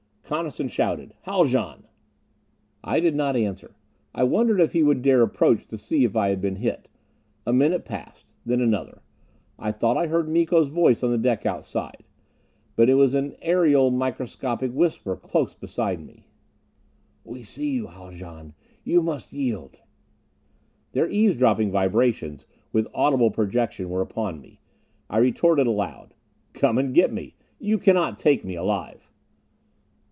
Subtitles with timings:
[0.33, 1.87] Coniston shouted, "Haljan!"
[2.85, 3.75] I did not answer.
[4.15, 6.87] I wondered if he would dare approach to see if I had been hit.
[7.45, 8.33] A minute passed.
[8.45, 9.01] Then another.
[9.59, 12.05] I thought I heard Miko's voice on the deck outside.
[12.77, 16.27] But it was an aerial, microscopic whisper close beside me.
[17.25, 18.53] "We see you, Haljan!
[18.85, 19.79] You must yield!"
[20.93, 24.61] Their eavesdropping vibrations, with audible projection, were upon me.
[25.09, 26.13] I retorted aloud.
[26.53, 27.35] "Come and get me!
[27.59, 29.09] You cannot take me alive."